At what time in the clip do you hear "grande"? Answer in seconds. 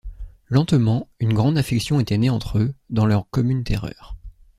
1.35-1.59